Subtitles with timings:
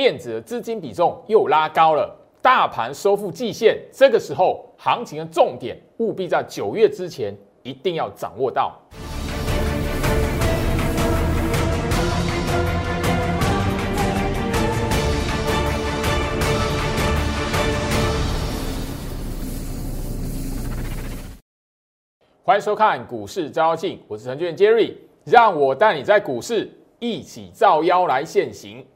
[0.00, 8.80] 电子的资金比重又拉高了，大盘收复季线，这个时候行情的重点务必在九月之前一定要掌握到。
[22.44, 24.94] 欢迎收看股市招妖，我是程序员 Jerry，
[25.24, 26.70] 让我带你在股市
[27.00, 28.86] 一起照妖来现行。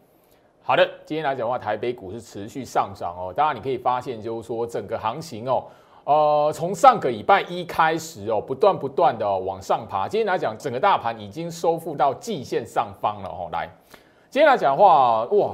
[0.65, 3.35] 好的，今天来讲的话，台北股市持续上涨哦。
[3.35, 5.65] 当然，你可以发现，就是说整个行情哦，
[6.05, 10.07] 呃，从上个礼拜一开始哦，不断不断的往上爬。
[10.07, 13.49] 今天来讲，整个大盘已经收复到季线上方了哦。
[13.51, 13.69] 来，
[14.31, 15.53] 今天来讲的话，哇，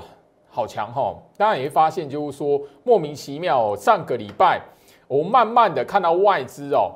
[0.50, 1.16] 好强哈！
[1.38, 4.60] 当然也会发现，就是说莫名其妙，上个礼拜
[5.06, 6.92] 我慢慢的看到外资哦。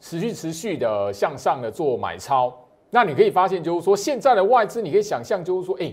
[0.00, 2.52] 持续持续的向上的做买超，
[2.90, 5.92] 那你可以发现，就是说现在的外资，你可以想象，就是说，哎，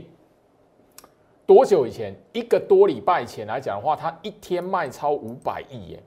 [1.50, 6.04] 多久以前，一个多礼拜前来讲的话，它一天卖超五百亿耶，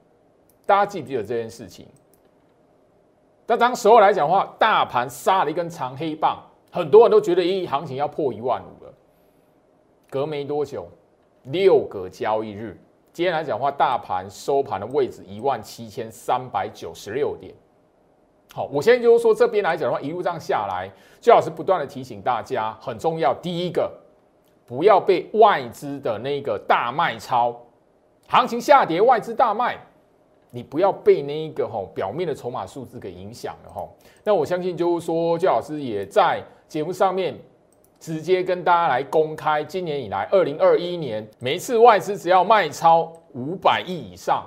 [0.65, 1.85] 大家记不记得这件事情？
[3.45, 6.41] 那当时候来讲的话，大盘杀了一根长黑棒，
[6.71, 8.95] 很多人都觉得，咦，行情要破一万五了。
[10.09, 10.89] 隔没多久，
[11.43, 12.81] 六个交易日，
[13.13, 17.53] 今天来讲的话，大盘收盘的位置一万七千三百九十六点。
[18.55, 20.89] 好，我现在就是说这边来讲的话，一路这样下来，
[21.21, 23.35] 最好是不断的提醒大家，很重要。
[23.43, 23.93] 第一个，
[24.73, 27.55] 不要被外资的那个大卖超，
[28.27, 29.77] 行情下跌，外资大卖，
[30.51, 33.95] 你不要被那一个吼表面的筹码数字给影响了吼。
[34.25, 37.39] 那我相信就是说，焦老师也在节目上面
[38.01, 44.43] 直接跟大家来公开，今年以来，二零二一年每一次外资只要卖超五百亿以上。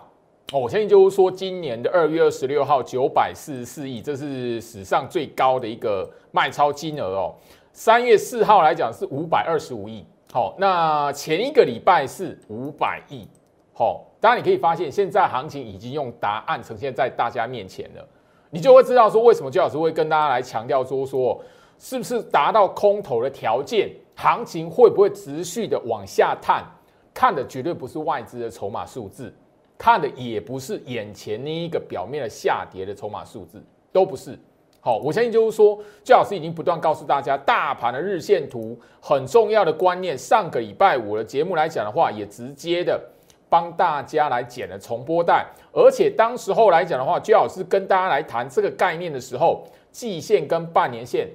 [0.54, 7.36] 哦，我相信就是说，今年的二月二十六号九百四十四亿，这是史上最高的一个卖超金额哦。
[7.72, 10.04] 三月四号来讲是五百二十五亿，
[10.36, 13.26] 好，那前一个礼拜是五百亿，
[13.72, 18.06] 好，当然你可以发现，现在行情已经用答案呈现在大家面前了，
[18.50, 21.42] 你就会知道说为什么周老师会跟大家来强调说说，
[21.80, 26.66] 是不是达到空头的条件，行情会不会持续的往下探，
[27.14, 29.34] 看的绝对不是外资的筹码数字。
[29.78, 34.38] 看的也不是眼前那一个表面的下跌的筹码数字，都不是。
[34.86, 40.16] 好，我相信就是说，最老师已经不断告诉大家，大盘的日线图很重要的观念。
[40.16, 43.04] 上个礼拜五的节目来讲的话，也直接的
[43.50, 45.44] 帮大家来剪了重播带。
[45.74, 51.28] 而且当时候来讲的话，最老师跟大家来谈这个概念的时候，季线跟半年线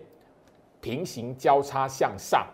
[0.80, 2.46] 平行交叉向上，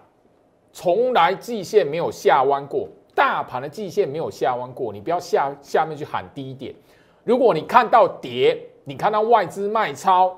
[0.73, 2.89] 从来季线没有下弯过。
[3.15, 6.75] 大盘的季线没有下弯过，你不要下下面去喊低点。
[7.23, 10.35] 如果你看到跌，你看到外资卖超，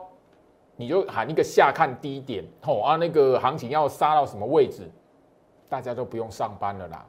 [0.78, 2.44] 你就喊一个下看低点。
[2.62, 4.88] 哦啊，那个行情要杀到什么位置，
[5.68, 7.04] 大家都不用上班了啦。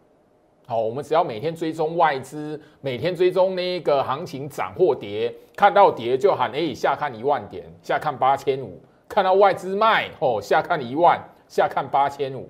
[0.66, 8.82] 好，我们只要每天追踪外资，每天追踪那个行情涨或跌，看到跌就喊哎下看一万点，下看八千五。
[9.08, 12.48] 看到外资卖，哦下看一万，下看八千五，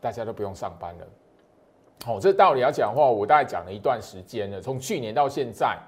[0.00, 1.06] 大家都不用上班了。
[2.04, 5.78] 好，这道理要讲的话，我大概讲了一段时间了，从去年到现在，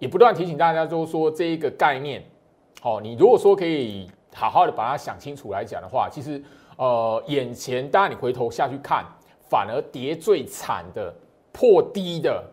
[0.00, 2.24] 也不断提醒大家，就是说这一个概念，
[2.80, 6.40] 好，你如果说可以好好的把它想清楚来讲的话，其实
[6.76, 9.04] 呃，眼前当然你回头下去看，
[9.50, 11.12] 反而跌最惨的
[11.50, 12.44] 破低的，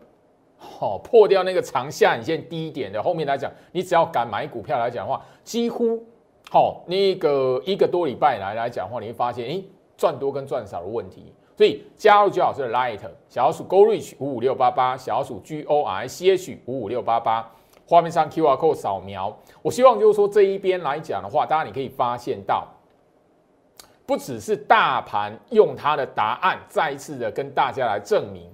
[0.58, 6.04] 好破掉那个长下影线低点的，后面来讲，你只要敢买股票来讲的话，几乎
[6.50, 9.62] 好那个一个多礼拜来来讲的话，你会发现，哎，
[9.96, 11.32] 赚多跟赚少的问题。
[11.56, 12.98] 所以加入最老师的 Light
[13.28, 17.50] 小老鼠 Go Reach 五五六八八，小老鼠 G O R C H 五五六八八，
[17.86, 19.36] 画面上 QR code 扫描。
[19.62, 22.66] 我希望就是说这一边来讲的话，大家你可以发现到，
[24.04, 28.50] 不只是大盘用它的答案再一次的跟大家来证明，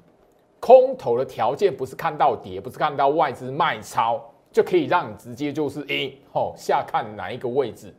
[0.60, 7.94] 空头的条件不是看到跌，不是看到外资卖超就可以让你直接就是 A 哦下看哪一个位置。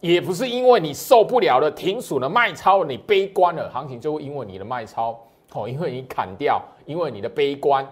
[0.00, 5.18] 也不是因为你受不了了，停损了卖超了，你悲观了，行情就会因为你的卖超
[5.52, 7.86] 哦，因为你砍掉，因为你的悲观，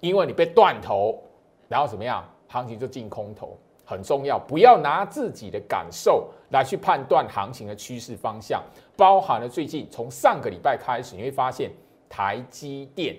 [0.00, 1.22] 因为你被断头，
[1.68, 8.62] 然后怎么样，行情就进空头，很重要，不要拿自己的感受来去判断行情的趋势方向，
[8.96, 11.70] 包含了最近从上个礼拜开始，你会发现
[12.08, 13.16] 台积电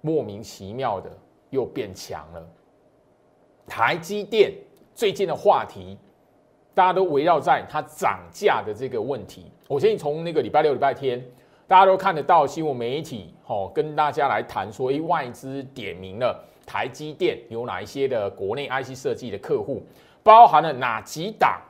[0.00, 1.10] 莫名其妙的
[1.50, 2.46] 又变强了，
[3.66, 4.52] 台积电
[4.94, 5.98] 最近的话题。
[6.72, 9.50] 大家都围绕在它涨价的这个问题。
[9.66, 11.22] 我相信从那个礼拜六、礼拜天，
[11.66, 19.82] 大家都看得到新闻媒体，哦，跟大家来谈说，哎，外资点名了台积电有哪一些的国内 IC 设计的客户，
[20.22, 21.60] 包含了哪几档？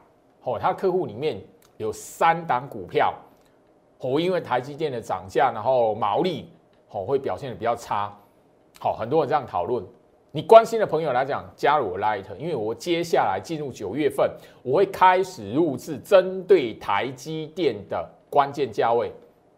[0.43, 1.41] 哦，他客户里面
[1.79, 3.15] 有三档股票
[4.01, 6.53] 哦，因为台积电的涨价，然后毛利
[6.91, 8.15] 哦会表现的比较差。
[8.79, 9.83] 好，很多人这样讨论。
[10.33, 14.31] 你关心的朋友来讲，加入我 Light，因为我接下来进入九月份，
[14.63, 19.11] 我会开始录制针对台积电的关键价位、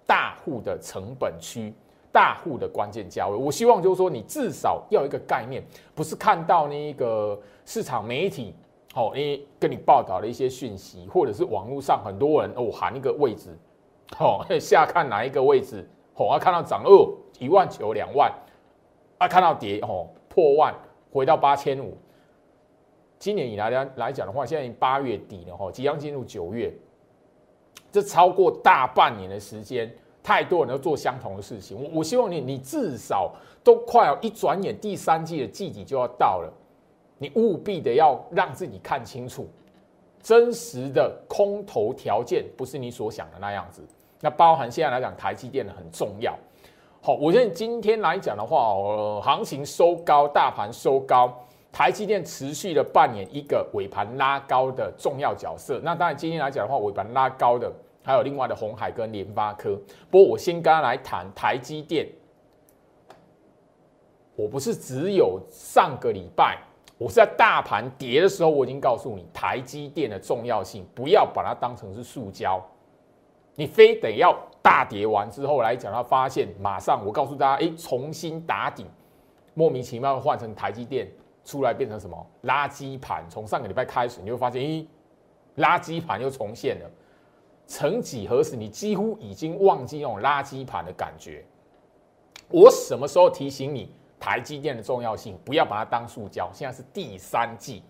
[0.06, 1.74] 大户的成本区、
[2.12, 3.34] 大户的关键价位。
[3.34, 5.64] 我希望就是说，你至少要一个概念，
[5.94, 8.54] 不是看到那个市场媒体
[8.94, 13.56] 哦，你跟你报道的一些讯息，或者是网络上很多人哦喊一个位置，
[14.18, 18.30] 哦 下看哪一个位置，哦啊看到涨哦一万九两万，
[19.18, 20.06] 啊看到跌哦。
[20.34, 20.74] 破万
[21.12, 21.94] 回到八千五，
[23.18, 26.72] 今年以来来来讲的话，现在已经八月底了哈，即将进入九月，
[27.90, 31.76] 这超过大半年的时间，太多人都做相同的事情。
[31.82, 33.32] 我我希望你，你至少
[33.64, 36.52] 都快要一转眼，第三季的季底就要到了，
[37.18, 39.48] 你务必的要让自己看清楚
[40.22, 43.82] 真实的空头条件，不是你所想的那样子。
[44.20, 46.32] 那包含现在来讲，台积电的很重要。
[47.00, 51.36] 好，我觉得今天来讲的话，呃，行情收高，大盘收高，
[51.72, 55.80] 台积电持续的扮演一个尾盘拉高的重要角色。
[55.82, 57.72] 那当然，今天来讲的话，尾盘拉高的
[58.02, 59.80] 还有另外的红海跟联发科。
[60.10, 62.08] 不过，我先跟他来谈台积电。
[64.34, 66.58] 我不是只有上个礼拜，
[66.96, 72.60] 我是在大盘跌的时候，我已经告诉你台积电的重要性，不要把它当成是塑胶。
[73.54, 78.86] 你非得要大跌完之后来讲，他发现马上我告诉大家，哎，重新打底，
[79.52, 81.06] 莫名其妙换成台积电
[81.44, 83.22] 出来变成什么垃圾盘？
[83.28, 84.86] 从上个礼拜开始，你会发现，咦，
[85.58, 86.90] 垃圾盘又重现了。
[87.66, 91.44] 曾几何时，你几乎已经忘记那种垃圾盘的感觉。
[92.50, 95.38] 我什么时候提醒你台积电的重要性？
[95.44, 96.50] 不要把它当塑胶。
[96.52, 97.82] 现在是第三季，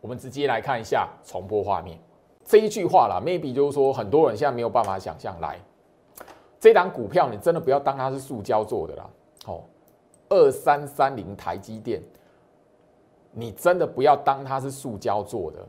[0.00, 1.98] 我们直接来看一下重播画面。
[2.44, 5.58] 这一句话啦 m a y b e 就是说，很多人现在没有办法想象，来
[6.60, 9.10] 这档股票，你真的不要当它是塑胶做的啦。
[9.46, 9.64] 哦，
[10.28, 12.00] 二三三零台积电，
[13.32, 15.66] 你真的不要当它是塑胶做的。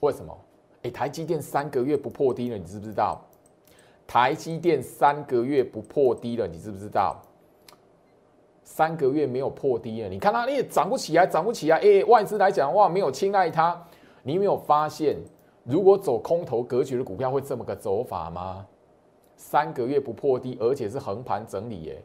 [0.00, 0.36] 为什么？
[0.84, 3.20] 哎，台积电三个月不破低了，你知不知道？
[4.06, 7.20] 台积电三个月不破低了，你知不知道？
[8.62, 11.78] 三个月没有破低了，你看它，哎，涨不起来，涨不起来。
[11.78, 13.82] 哎，外资来讲，哇，没有青睐它，
[14.22, 15.16] 你没有发现？
[15.64, 18.66] 如果走空头格局的股票会这么个走法吗？
[19.36, 22.02] 三个月不破低，而且是横盘整理，耶，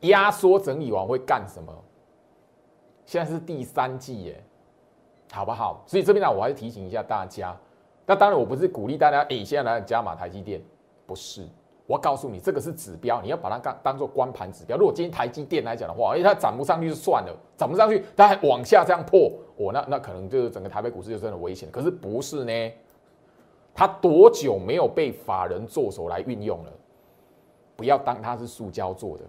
[0.00, 1.74] 压缩整理完会干什么？
[3.06, 4.44] 现在是第三季，耶，
[5.32, 5.82] 好不好？
[5.86, 7.56] 所以这边呢，我还是提醒一下大家。
[8.08, 10.62] 那当然，我不是鼓励大家，哎，现在来加码台积电，
[11.04, 11.46] 不是。
[11.86, 14.78] 我告诉你，这个是指标，你要把它当当做光盘指标。
[14.78, 21.70] 如果今天台积电来讲的话，哎，它涨不上去就算了，涨不上去，它还往下这样破，我那那可能就是整个台北股市就真的危险。
[21.70, 22.72] 可是不是呢？
[23.74, 26.72] 它多久没有被法人做手来运用了？
[27.76, 29.24] 不要当它是塑胶做的。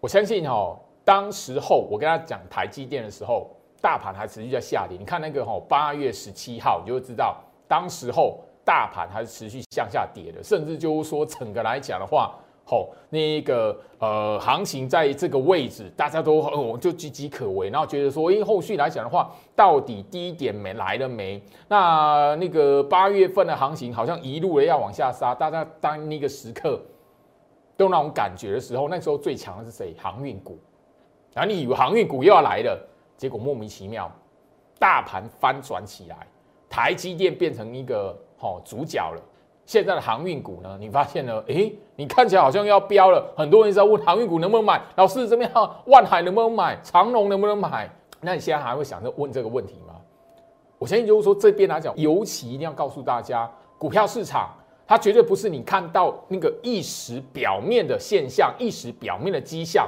[0.00, 4.96] 我相信哈，当时候我跟他讲台积电的时候，大盘还持续在下跌。
[4.98, 12.34] 你看那个哈，八月十七号，你就会知道，当时候大盘还是持续向下跌的，甚至就是说整个来讲的话。
[12.70, 21.42] 好，那个呃，行情在这个位置，大家都哦就岌岌可危，然后觉得说，因为后续来讲的话，到底低点没来了没？
[21.66, 26.78] 那那个八月份的行情好像一路的要往下杀，大家当那个时刻
[27.74, 29.94] 都那种感觉的时候，那时候最强的是谁？
[29.98, 30.58] 航运股。
[31.32, 32.78] 然后你以为航运股又要来了，
[33.16, 34.12] 结果莫名其妙，
[34.78, 36.26] 大盘翻转起来，
[36.68, 39.22] 台积电变成一个好主角了。
[39.66, 40.78] 现在的航运股呢？
[40.80, 41.44] 你发现了？
[41.46, 43.30] 诶，你看起来好像要飙了。
[43.36, 47.90] 很多人在问航运股能不能买，老师这边哈，万海能不能买，长隆能不能买？
[48.20, 49.94] 那你现在还会想着问这个问题吗？
[50.78, 54.48] 我相信就是说这边来讲，尤其一定要告诉大家，股票市场
[54.86, 59.86] 它绝对不是你看到那个一时表面的现象，一时表面的迹象，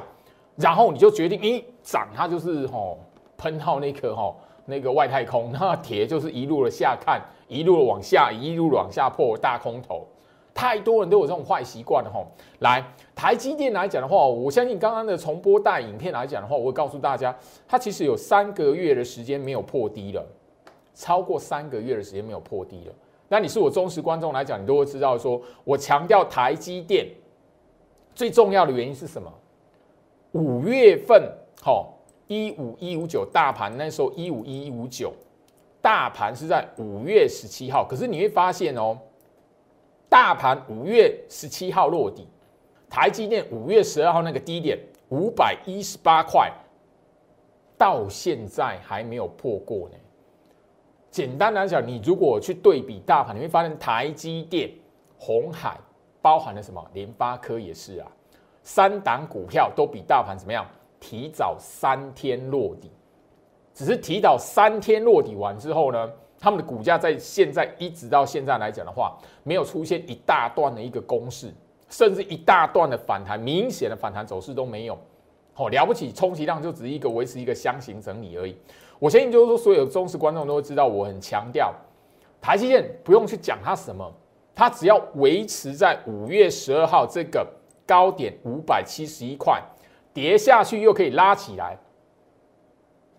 [0.57, 2.99] 然后你就决定，诶，涨它就是吼
[3.39, 4.37] 喷到那颗吼
[4.71, 7.21] 那个外太空，那铁就是一路的下看。
[7.49, 10.07] 一路的往下，一路往下破大空头，
[10.55, 12.25] 太多人都有这种坏习惯了哈。
[12.61, 12.81] 来，
[13.13, 17.37] 台积电来讲的话，我相信刚刚的重播带影片来讲的话，我会告诉大家，
[17.67, 20.25] 它其实有三个月的时间没有破低了，
[20.95, 22.95] 超过三个月的时间没有破低了。
[23.27, 27.09] 那你是我忠实观众来讲，你都会知道，说我强调台积电
[28.15, 29.29] 最重要的原因是什么？
[30.33, 31.29] 五月份，
[31.61, 31.95] 好，
[32.31, 35.13] 一五一五九大盘那时候一五一五九。
[35.83, 38.97] 大盘是在五月十七号，可是你会发现哦，
[40.09, 42.29] 大盘五月十七号落底，
[42.89, 46.53] 台积电五月十二号那个低点五百一十八块，
[47.77, 49.97] 到现在还没有破过呢。
[51.11, 54.71] 简单来讲，你如果去对比大盘，你会发现台积电、
[55.19, 55.77] 红海
[56.23, 56.87] 包含了什么？
[56.93, 58.07] 联发科也是啊，
[58.63, 60.65] 三档股票都比大盘怎么样？
[61.01, 62.91] 提早三天落底，
[63.75, 71.53] 只是提早三天落底完之后呢，他们的股价在现在一直到现在来讲的话，没有出现一大段的一个攻势，
[71.89, 74.97] 甚至一大段的反弹，明显的反弹走势都没有。
[75.53, 78.57] 好了不起，充其量就只是一个维持一个箱型整理而已。
[78.99, 81.75] 我相信就是说，所有忠实观众都会知道，我很强调
[82.41, 84.11] 台积电不用去讲它什么，
[84.55, 87.47] 它只要维持在五月十二号这个
[87.87, 89.63] 高点五百七十一块。
[90.13, 91.79] 跌下去又可以拉起来，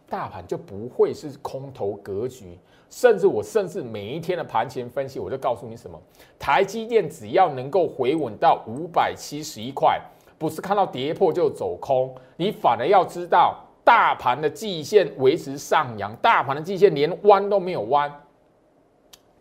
[0.09, 2.57] 大盘就不会是空头格局。
[2.89, 5.97] 甚至我甚至每一天的盘前分析，我就告诉你什么：
[6.37, 9.97] 台积电只要能够回稳到五百七十一块，
[10.37, 18.13] 不是看到跌破就走空，你反而要知道大盘的季线维持上扬，大盘的季线连弯都没有弯，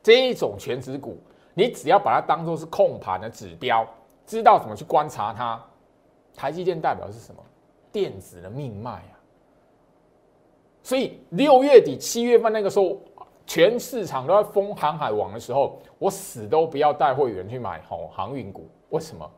[0.01, 1.19] 这种全指股，
[1.53, 3.85] 你只要把它当做是控盘的指标，
[4.25, 5.61] 知道怎么去观察它。
[6.41, 7.43] 台积电代表的是什么？
[7.93, 9.13] 电子的命脉啊！
[10.83, 12.99] 所以六月底、七月份那个时候，
[13.45, 18.67] 全市场都在封航海王的时候，我死都不要带会员去买好航运股。
[18.89, 19.31] 为什么？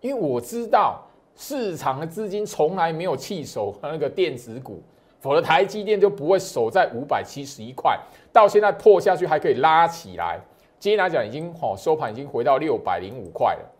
[0.00, 1.00] 因为我知道
[1.36, 4.82] 市场的资金从来没有弃守那个电子股，
[5.20, 7.96] 否则台积电就不会守在五百七十一块，
[8.32, 10.40] 到现在破下去还可以拉起来。
[10.80, 13.70] 今天来讲，已经好收盘已经回到六百零五块了。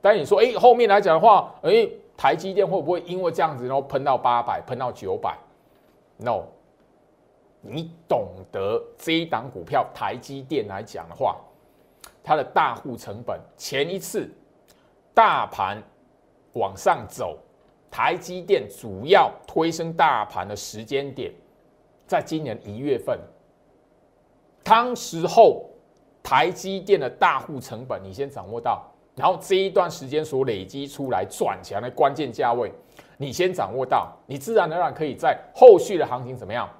[0.00, 1.88] 但你说，哎，后面来讲的话，哎。
[2.18, 5.38] 台积电会不会因为这样子，然后喷到八百，喷到九百
[6.16, 6.46] ？No，
[7.60, 11.36] 你懂得这一档股票台积电来讲的话，
[12.24, 14.28] 它的大户成本前一次
[15.14, 15.80] 大盘
[16.54, 17.38] 往上走，
[17.88, 21.32] 台积电主要推升大盘的时间点，
[22.04, 23.16] 在今年一月份，
[24.64, 25.70] 当时候
[26.20, 28.84] 台积电的大户成本，你先掌握到。
[29.18, 32.72] 然后这一段时间所累积出来转强的关键价位，
[33.16, 36.70] 你先掌握到，你自然而然可以在后续的行情怎么样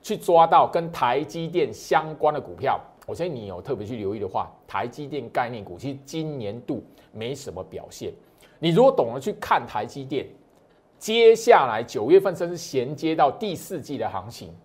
[0.00, 2.80] 去抓到跟台积电相关的股票。
[3.06, 6.82] 我相信你有特别去留意的话，台积电概念股其实今年度
[7.12, 8.10] 没什么表现。
[8.58, 10.26] 你如果懂得去看台积电，
[10.98, 14.56] 接下来九月份甚至衔接到第四季的行情，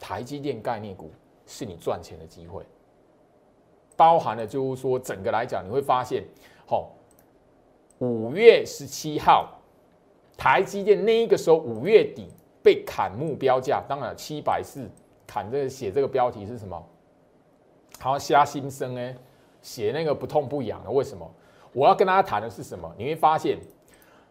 [0.00, 1.12] 台积电概念股
[1.46, 2.64] 是你赚钱的机会。
[3.94, 6.24] 包含了就是说整个来讲，你会发现。
[6.72, 6.88] 哦，
[7.98, 9.60] 五月十七号，
[10.38, 12.28] 台积电那一个时候五月底
[12.62, 14.88] 被砍目标价，当然七百四
[15.26, 16.82] 砍这个写这个标题是什么？
[17.98, 19.14] 好像瞎心声哎，
[19.60, 21.30] 写那个不痛不痒的，为什么？
[21.74, 22.90] 我要跟大家谈的是什么？
[22.96, 23.58] 你会发现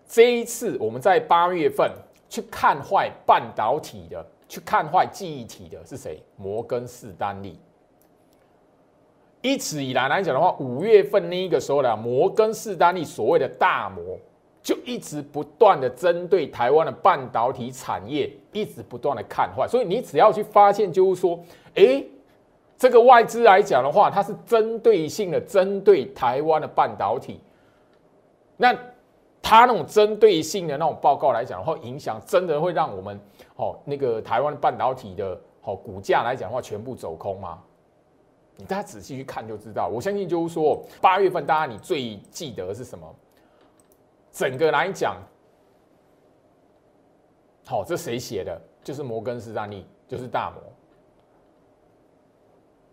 [0.07, 1.91] 这一次我们在八月份
[2.27, 6.21] 去看坏半导体的，去看坏记忆体的是谁？
[6.38, 7.60] 摩根士丹利。
[9.41, 14.17] 一直以来来讲的话，五月份那个时候呢，摩根士丹利所谓的大摩
[14.62, 19.67] 就一直不断的针对台湾的半导体产业，一直不断的看坏。
[19.67, 21.39] 所以你只要去发现，就是说，
[21.74, 22.03] 哎，
[22.77, 27.39] 这个外资来讲的话，它是针对性的针对台湾的半导体。
[28.57, 28.77] 那
[29.41, 33.19] 它那种针对性的那种报告来讲的话，影响真的会让我们
[33.55, 37.57] 哦那个台湾半导体的哦股价来讲的话，全部走空吗？
[38.62, 43.15] 你大家仔细去看就知道，我相信就是说，八月份大家你最记得是什么？
[44.32, 45.18] 整个来讲，
[47.65, 48.62] 好，这谁写的？
[48.84, 50.62] 就是摩根士丹利，就是大摩。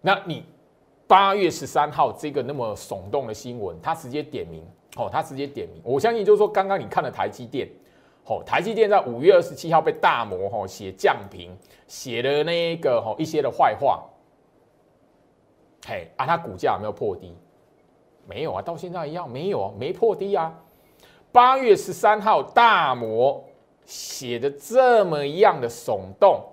[0.00, 0.46] 那你
[1.06, 4.64] 八月十三号这个那么耸动的新闻，他直接点名，
[4.96, 5.82] 哦，他直接点名。
[5.84, 7.68] 我相信就是说，刚刚你看了台积电，
[8.24, 11.54] 哦，台积电在五月二十七号被大摩哈写降评，
[11.86, 14.02] 写了那个哈一些的坏话。
[15.88, 17.34] 嘿，啊，它股价有没有破低？
[18.26, 20.52] 没有啊，到现在一样没有啊，没破低啊。
[21.32, 23.42] 八月十三号，大摩
[23.86, 26.44] 写的这么一样的耸动，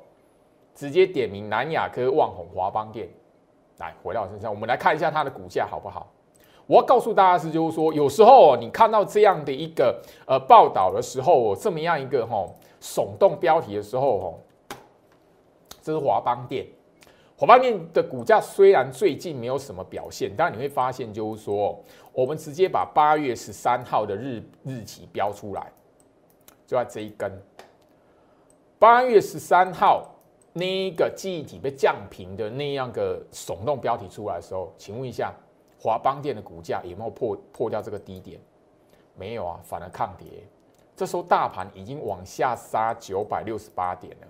[0.74, 3.10] 直接点名南亚科、旺宏、华邦电。
[3.80, 6.10] 来，回到我身上，我们来看一下它的股价好不好？
[6.66, 12.48] 我要告诉大家是，就是说，有时候你看到这样的一个呃报道的时候，这么样一个哈
[12.82, 14.40] 耸动标题的时候，哦，
[15.82, 16.66] 这是华邦电。
[17.38, 21.78] 火爆面的股价虽然最近没有什么表现，但你会发现，就是说，
[22.14, 25.70] 我们直接把八月十三号的日日期标出来，
[26.66, 27.30] 就在这一根。
[28.80, 30.10] 八月十三号
[30.54, 35.34] 那一个记忆体被降平的那样个耸动标题出来的时候，请问一下，
[35.78, 38.40] 华邦电的股价有没有破破掉这个低点？
[39.14, 40.26] 没有啊，反而抗跌。
[40.96, 44.28] 这时候大盘已经往下杀九百六十八点了。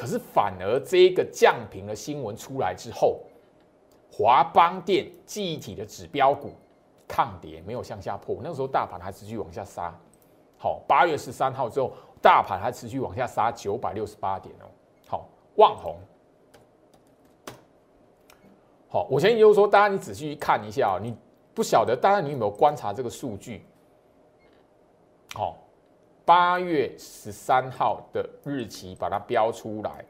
[0.00, 3.20] 可是反而这个降频的新闻出来之后，
[4.10, 6.52] 华邦电记忆体的指标股
[7.06, 8.38] 抗跌，没有向下破。
[8.42, 9.94] 那个时候大盘还持续往下杀。
[10.56, 11.92] 好，八月十三号之后，
[12.22, 14.64] 大盘还持续往下杀九百六十八点哦。
[15.06, 15.98] 好，望红。
[18.88, 21.14] 好，我先就是说，大家你仔细看一下，你
[21.52, 23.66] 不晓得，大家你有没有观察这个数据？
[25.34, 25.58] 好，
[26.30, 30.04] 八月十三号的日期把它标出来。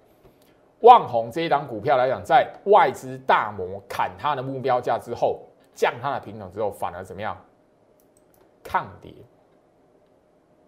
[0.80, 5.40] 旺宏这一档股票来讲，在外资大摩砍它的目标价之后，
[5.74, 7.34] 降它的品种之后，反而怎么样？
[8.62, 9.14] 抗跌，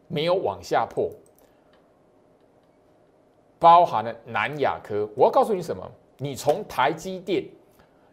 [0.09, 1.11] 没有往下破。
[3.59, 5.87] 包含了南亚科，我要告诉你什么？
[6.17, 7.45] 你从台积电，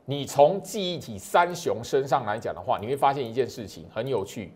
[0.04, 4.52] 你从记忆体三雄身上来讲的话，你会发现一件事情很有趣。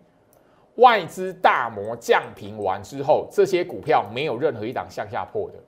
[0.75, 5.59] 外资大摩降平完之后，这些股票没有任何一档向下破的，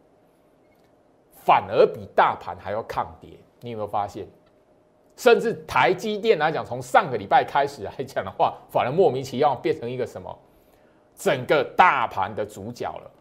[1.33, 3.29] 反而比大盘还要抗跌。
[3.61, 4.25] 你有没有发现？
[5.15, 10.35] 甚至台积电来讲，从上个礼拜开始来讲的话，反而莫名其妙变成一个什么？
[11.15, 13.11] 整个大盘的主角了。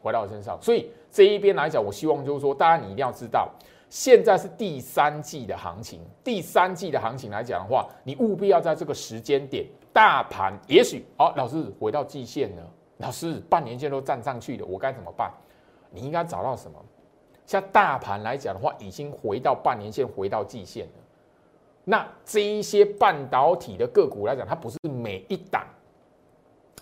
[0.00, 3.50] 回到我身上，所以这一边来讲，我希望就是说，大家你一定要知道，
[3.88, 6.00] 现在是第三季的行情。
[6.22, 9.66] 第三季的行情来讲的话，你务必要在这个时间点。
[9.94, 12.70] 大盘也许哦，老师回到季线了。
[12.98, 15.32] 老师半年线都站上去了，我该怎么办？
[15.90, 16.76] 你应该找到什么？
[17.46, 20.92] 像大盘来讲的话，已经回到半年线，回到季线了。
[21.84, 25.64] 那这一些半导体的个股来讲，它不是每一档，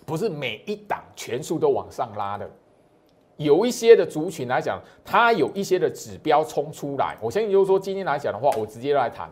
[0.07, 2.49] 不是每一档全数都往上拉的。
[3.37, 7.17] 有一些的族群来讲，它有一些的指标冲出来。
[7.21, 9.31] 我相信就是说，今天来讲的话，我直接来谈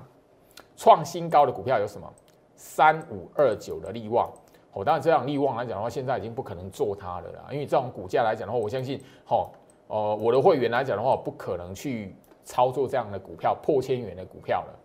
[0.76, 2.12] 创新高的股票有什么？
[2.62, 4.30] 三五二九的利旺，
[4.74, 9.48] 哦，当然这样利旺来讲的话，现在已经不可能做它了啦，因为这种股价来讲的话，我相信，哦，
[9.86, 12.14] 呃，我的会员来讲的话，不可能去
[12.44, 14.78] 操作这样的股票，破千元的股票了。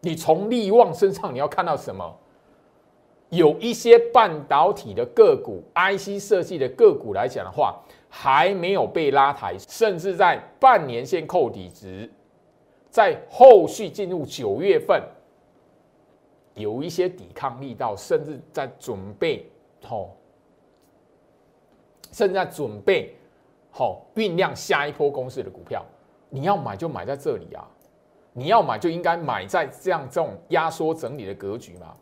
[0.00, 2.14] 你从利旺身上你要看到什么？
[3.30, 7.80] 有一些半导体的个股、IC 设计的个股来讲的话，
[8.10, 12.12] 还没有被拉抬，甚至在半年线扣底值，
[12.90, 15.02] 在后续进入九月份。
[16.54, 19.50] 有一些抵抗力道，甚至在准备，
[19.86, 20.14] 吼，
[22.12, 23.16] 甚至在准备，
[23.70, 25.82] 吼酝酿下一波公司的股票，
[26.28, 27.66] 你要买就买在这里啊！
[28.34, 31.96] 你要买就应该买在这样这种压缩整理的格局嘛。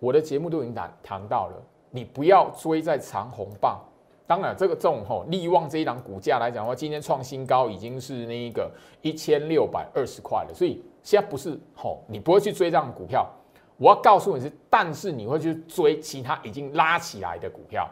[0.00, 3.80] 我的节目都已经谈谈到了，你不要追在长红棒。
[4.26, 8.68] 当然，这个这种吼利旺这一档股价来讲的话，今天创新高已经是那一个
[9.00, 10.82] 一千六百二十块了，所以。
[11.02, 13.28] 现在不是吼，你不会去追这样的股票。
[13.76, 17.88] 我要告诉你是，但是你会去追其他已经拉起来的股票。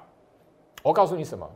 [0.82, 1.48] 我告诉你什么？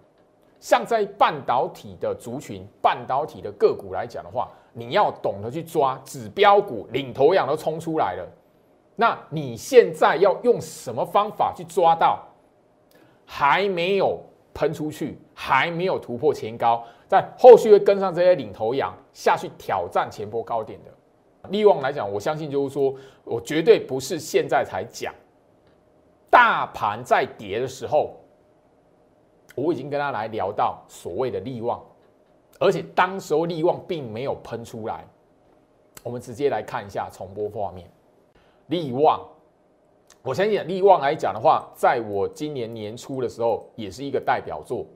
[0.58, 8.26] 像在半导体的族群、半导体的个股来讲的话，你要懂得去抓指标股，领头羊都冲出来了。
[8.94, 12.24] 那你现在要用什么方法去抓到
[13.26, 14.20] 还没有
[14.54, 20.90] 喷出去、还没有突破前高，在后续会跟上这些领头羊下去挑战前波高点的？
[21.50, 25.12] 利旺来讲，我相信就是说，我绝对不是现在才讲。
[26.30, 28.16] 大盘在跌的时候，
[29.54, 31.82] 我已经跟他来聊到所谓的利旺，
[32.58, 35.04] 而且当时候利旺并没有喷出来。
[36.02, 37.86] 我们直接来看一下重播画面。
[38.68, 39.20] 利旺，
[40.22, 44.86] 我相信利旺来讲的话，在我今年年初的时候，也是一个代表作。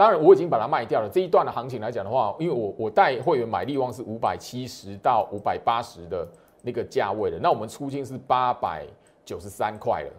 [0.00, 1.10] 当然，我已经把它卖掉了。
[1.12, 6.26] 这一段的行情来讲的话，因为我我带会员买利旺是五百七十到五百八十的
[6.62, 8.86] 那个价位的，那我们出金是八百
[9.26, 10.10] 九十三块了。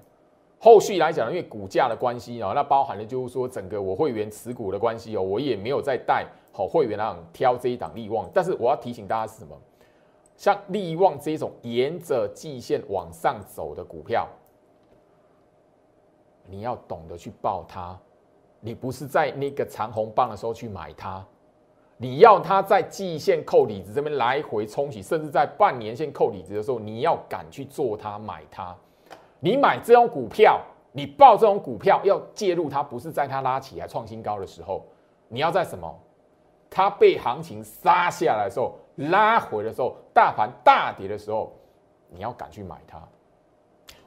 [0.59, 8.29] 后续来讲，因为股价的关系啊，那包含了就是说整个我会员持股的关系哦，我也没有再带好会员啊挑这一档利旺。
[8.31, 9.57] 但是我要提醒大家是什么？
[10.37, 14.27] 像利旺这种沿着季线往上走的股票，
[16.45, 17.97] 你要懂得去报它。
[18.61, 21.21] 你不是在那个长红棒的时候去买它，
[21.97, 28.75] 你要它在季线扣底子这边来回冲洗，甚至在半年线扣底子的时候，你要敢去做它买它。
[29.39, 34.85] 你买这种股票，你报这种股票要介入它，不是在它拉起来创新高的时候，
[35.27, 35.99] 你要在什么？
[36.69, 41.51] 它被行情杀下来的时候，拉回的时候，大盘大跌的时候，
[42.09, 43.01] 你要敢去买它。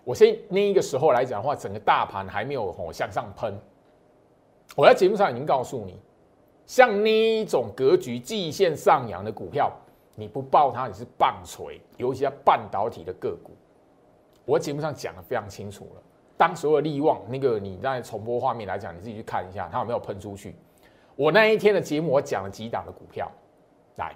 [0.04, 3.58] 我先那一个时候来讲的话，整个大盘还没有吼向上喷。
[4.76, 5.98] 我在节目上已经告诉你，
[6.66, 9.70] 像那一种格局季线上扬的股票，
[10.14, 11.80] 你不报它，你是棒槌。
[11.96, 13.52] 尤其在半导体的个股，
[14.44, 16.02] 我节目上讲的非常清楚了。
[16.36, 20.56] 当时的利旺那个，你在重播画面来讲，你自己去看一下，它有没有喷出去。
[21.14, 23.30] 我那一天的节目，我讲了几档的股票。
[23.96, 24.12] 来，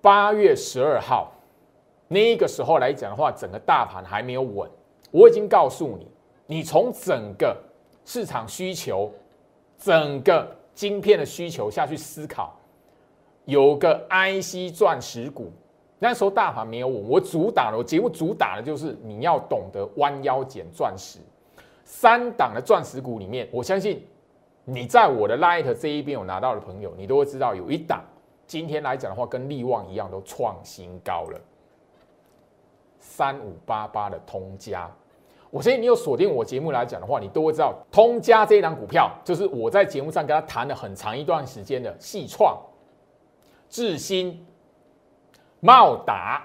[0.00, 1.30] 八月十二号，
[2.08, 4.68] 那个时候来讲的话，整个大盘还没有稳。
[5.12, 6.10] 我已经告诉你，
[6.46, 7.56] 你从整个
[8.04, 9.12] 市场需求、
[9.78, 12.54] 整个晶片的需求下去思考，
[13.44, 15.52] 有个 IC 钻石股。
[15.98, 21.18] 那时候大盘没有稳，我主打的，我节目主打的就是你要懂得弯腰捡钻石。
[21.84, 24.06] 三档的钻石股里面，我相信
[24.64, 28.02] 你在我的 Light 这一边有拿到的朋友，你都会知道有一档，
[28.46, 31.40] 今天来讲的话，跟利旺一样都创新高了。
[32.98, 34.90] 三五八八的通家，
[35.50, 42.56] 我相信你有锁定我节目来讲的话，你都会知道通家这一档股票，就是我在节目上跟他谈了很长一段时间的细创、
[43.68, 44.46] 智新。
[45.62, 46.42] 茂达，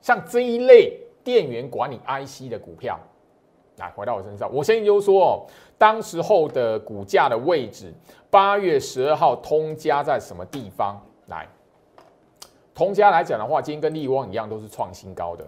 [0.00, 2.98] 像这一类电源管理 IC 的股票，
[3.76, 5.44] 来回到我身上，我先就说哦，
[5.76, 7.92] 当时候的股价的位置，
[8.30, 10.98] 八月十二号通家在什么地方？
[11.26, 11.46] 来，
[12.74, 15.44] 通家来讲的话，今天跟利旺一样，都是创新高的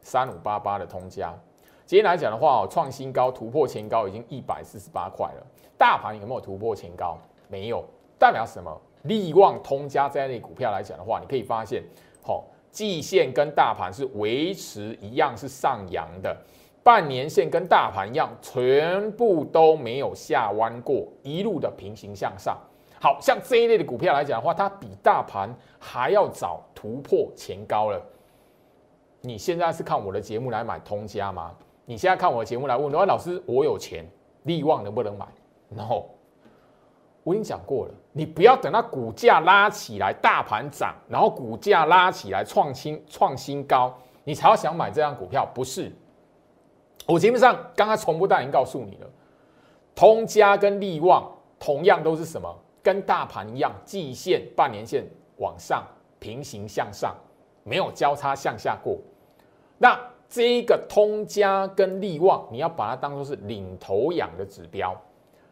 [0.00, 1.36] 三五八八的通家。
[1.86, 5.46] 今天来讲的话哦，创新高突破前高已经一百四十八块了。
[5.76, 7.18] 大盘有没有突破前高？
[7.46, 7.84] 没有，
[8.18, 8.80] 代表什么？
[9.02, 11.82] 利旺通家这类股票来讲的话，你可以发现。
[12.22, 16.34] 好，季线跟大盘是维持一样是上扬的，
[16.82, 22.56] 半年线跟大盘一样，全部都没有下弯过，一路的平行向上。
[22.98, 28.00] 好像这一类的股票来讲的话，它比大盘还要早突破前高了。
[29.20, 31.54] 你现在是看我的节目来买通家吗？
[31.84, 34.04] 你现在看我的节目来问，说老师，我有钱，
[34.44, 35.26] 利旺能不能买
[35.68, 36.04] ？No。
[37.22, 43.94] 我已经讲过了，你不要等到股价拉起来，大盘涨，然后股价拉起来创新创新高，
[44.24, 45.46] 你才要想买这张股票。
[45.54, 45.90] 不是，
[47.06, 49.10] 我节目上刚刚重播大已经告诉你了，
[49.94, 51.26] 通家跟利旺
[51.58, 52.54] 同样都是什么？
[52.82, 55.02] 跟大盘一样，季线、半年线
[55.38, 55.82] 往上
[56.18, 57.14] 平行向上，
[57.62, 58.98] 没有交叉向下过。
[59.78, 64.94] 那这个通家跟利旺，你要把它当做是领头羊的指标。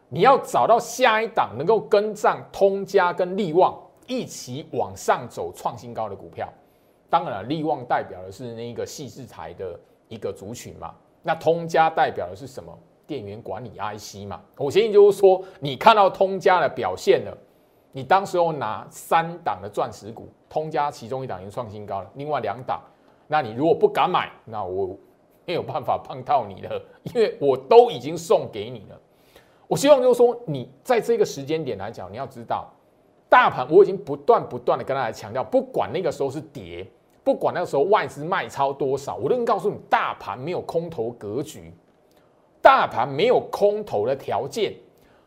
[0.08, 3.74] 你要找到下一档能够跟上通家跟利旺
[4.06, 6.46] 一起往上走创新高的股票，
[7.08, 12.76] 当然了，利旺代表的是那个细制材的一个族群嘛，那通家代表的是什么？
[13.06, 14.40] 电源管理 IC 嘛。
[14.58, 17.34] 我建议就是说，你看到通家的表现了，
[17.90, 22.82] 你当时候拿三档的钻石股，通家其中一档已经创新高了，另外两档，
[23.32, 24.94] 那你如果不敢买，那我
[25.46, 29.00] 没有办法碰到你了，因为我都已经送给你了。
[29.66, 32.70] 我希望就是说，你在这个时间点来讲，你要知道，
[33.30, 36.86] 大盘我已经不断不断的跟大家强调，不管那个时候是跌，
[37.24, 41.72] 不管那个时候外资卖超多少，我都能告诉你，大盘没有空头格局，
[42.60, 44.74] 大盘没有空头的条件，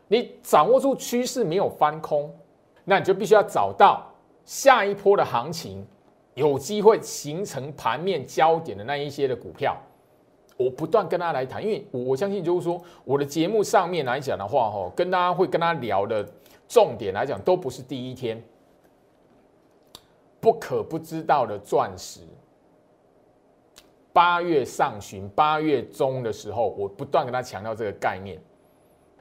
[0.06, 2.32] 你掌握住趋势没有翻空，
[2.84, 4.06] 那你就必须要找到
[4.44, 5.84] 下一波的行情，
[6.36, 9.76] 有机会形成盘面焦点的那一些的股票。
[10.58, 16.26] 我不断跟他来谈，因为我我相信就是说，我的节目上面来讲的话，哈，跟大家会跟他聊的
[16.68, 18.42] 重点来讲，都不是第一天
[20.40, 22.20] 不可不知道的钻石。
[24.12, 28.38] 八月上旬、八月中的时候，我不断跟他强调这个概念。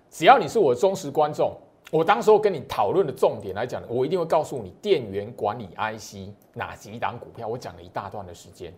[0.10, 1.54] 只要你是我的忠实观众，
[1.92, 7.48] 我当时候跟你讨论的重点来讲，我一定会告诉你电源管理 IC 哪几档股票。
[7.48, 8.74] 我讲了一大段的时间。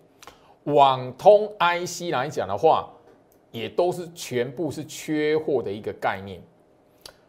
[0.65, 2.89] 网通 IC 来讲的话，
[3.52, 6.41] 也都是全部是缺货的一个概念。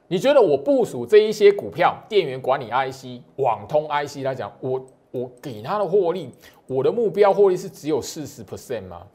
[0.08, 6.30] 你觉得我部署这一些股票，电源管理 IC、网通 IC 来讲，我我给它的获利，
[6.66, 9.06] 我的目标获利是只有四十 percent 吗？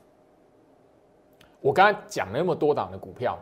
[1.60, 3.38] 我刚才讲了那么多档的股票，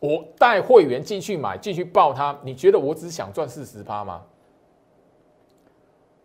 [0.00, 4.22] 我带会员进去买，进去报它，你觉得我只想赚四十趴吗？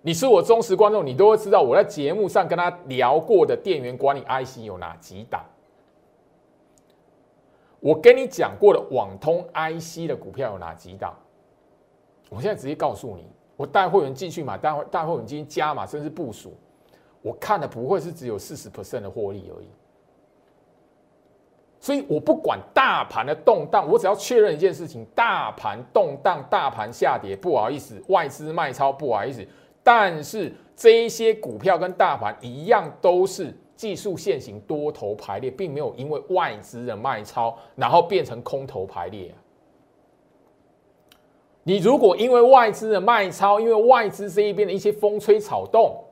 [0.01, 5.43] 你是我忠实观众，你都会知道我在节目上跟他聊过的电源管理 IC 有哪几档。
[7.79, 11.13] 我跟你讲过的网通 IC 的股票有哪几档？
[12.29, 16.53] 我现在直接告诉你，我带会员进去买，带会带会员进去加码，甚至部署，
[17.21, 19.67] 我看的不会是只有四十 percent 的获利而已。
[21.85, 29.45] 所以我不管大盘的动荡，我只要确认一件事情：大盘动荡，大盘下跌，不好意思，外资卖超，不好意思。
[29.83, 39.31] 但是这一些股票跟大盘一样，都是技术线型多头排列，并没有因为外资的卖超，然后变成空头排列。
[41.61, 46.03] 你如果因为外资的卖超，因为外资这一边的一些风吹草动，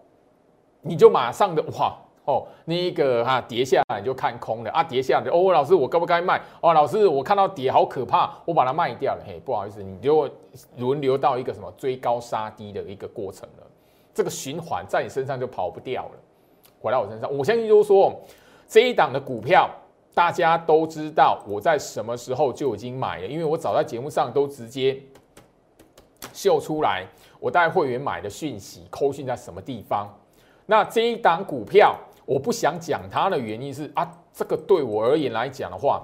[0.82, 6.42] 你就马上的哇哦，那个哈跌下来你就看空了啊，跌下来哦，老师我该不该卖？
[6.62, 9.24] 哦，老师我看到跌好可怕，我把它卖掉了。
[9.28, 10.30] 嘿，不好意思，你就
[10.78, 13.68] 轮流到一个什么追高杀低的一个过程了。
[14.14, 16.12] 这个循环在你身上就跑不掉了。
[16.80, 17.30] 回到我身上。
[17.36, 18.14] 我相信就是说，
[18.68, 19.70] 这一档的股票
[20.14, 24.98] 大家都知道我在什么时候就已经买了，因为我早在节目上都直接
[26.32, 27.06] 秀出来，
[27.40, 30.08] 我带会员买的讯息，扣讯在什么地方。
[30.66, 36.04] 那这一档股票，我不想讲它的原因是啊，这个对我而言来讲的话，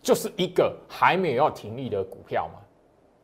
[0.00, 2.60] 就是一个还没有要停利的股票嘛。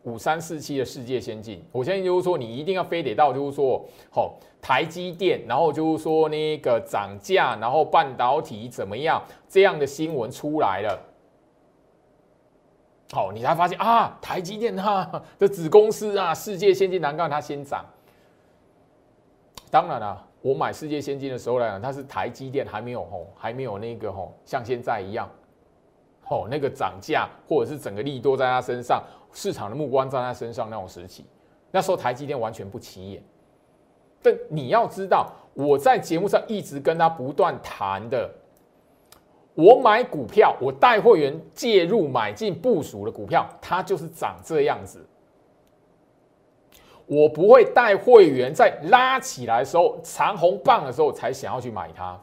[0.03, 11.01] 五三四七的世界先进，我相信就是说，你一定要非得到就是说，好台积电，然后就是说那个涨价，然后半导体怎么样这样的新闻出来了，
[13.13, 17.83] 好，你才发现啊，台积电哈的子公司啊，世界先进难怪它先涨。
[19.71, 25.27] 当然了，我买世界先进的时候呢，它是台积电还没有吼，还没有那个吼，像现在一样，
[26.23, 29.03] 吼那个涨价或者是整个利多在它身上。
[29.33, 31.25] 市场的目光在他身上那种时期，
[31.73, 33.23] 那时候台积电完全不起眼。
[34.23, 38.31] 但你要知道，我在节目上一直跟他不断谈的，
[39.55, 45.05] 我买股票，我带会员介入买进部署的股票，它就是长这样子。
[47.07, 52.19] 我不会带会员在拉起来的时候，长红棒的时候才想要去买它。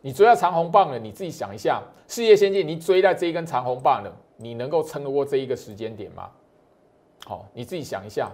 [0.00, 4.14] 你追到长红棒了，你自己想一下，事业先进，你追在这一根长红棒了。
[4.36, 6.28] 你能够撑得过这一个时间点吗？
[7.24, 8.30] 好，你自己想一下。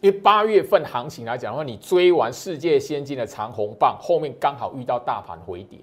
[0.00, 5.78] 因为八月份行情来讲的话，你追完世界先进的长红棒，后面刚好遇到大盘回跌。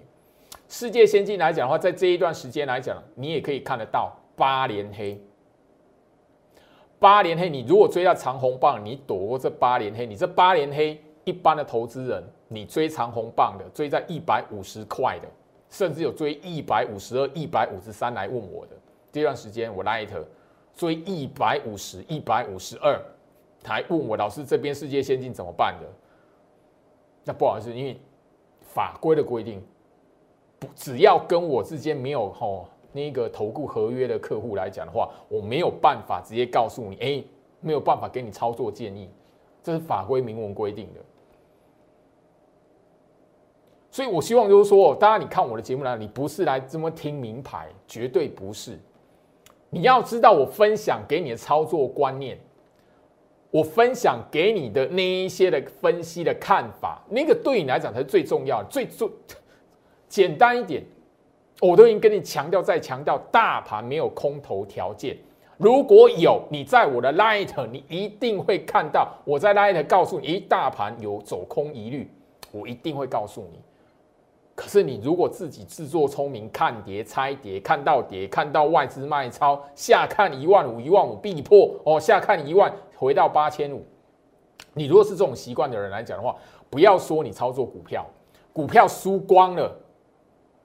[0.69, 5.19] 世界先进来讲的话，在这一段时间来讲，你也可以看得到八连黑。
[7.03, 15.27] 八连黑，你如果追到长红棒，你躲过这八连黑，你这八连黑，一般的投资人，你追长红棒的，追在一百五十块的。
[15.69, 18.71] 甚至有追一百五十二、一百五十三来问我的
[19.11, 20.07] 这段时间，我 light
[20.73, 22.97] 追一百五十、一百五十二，
[23.65, 25.87] 还问我老师这边世界先进怎么办的？
[27.25, 27.99] 那不好意思，因为
[28.61, 29.61] 法规的规定，
[30.57, 37.23] 不只要跟我之间没有吼那个投顾合约的客户来讲的话，我没有办法直接告诉你，哎，
[37.59, 39.09] 没有办法给你操作建议，
[39.61, 41.01] 这是法规明文规定的。
[43.91, 48.79] 所以，我希望就是说，大家你看我的节目呢，你不是来这么听名牌，绝对不是。
[49.69, 52.39] 你要知道，我分享给你的操作观念，
[53.51, 58.69] 我分享给你的那一些的分析的看法，那个对你来讲才是最重要的。
[58.69, 59.07] 最最
[60.09, 60.83] 简单一点，
[61.69, 65.17] 我都已经跟你强调，再强调，大盘没有空头条件。
[65.57, 72.11] 如果有，你在我的 Light，你一定会看到我在 Light 告诉你，一大盘有走空疑虑，
[72.51, 73.61] 我一定会告诉你。
[74.55, 83.85] 可是你如果自己自作聪明，看跌猜跌，看到跌，看到外资卖超，下看一万五，一万五必破哦，下看一万，回到八千五。
[84.73, 86.35] 你如果是这种习惯的人来讲的话，
[86.69, 88.05] 不要说你操作股票，
[88.51, 89.73] 股票输光了，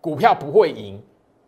[0.00, 1.00] 股票不会赢。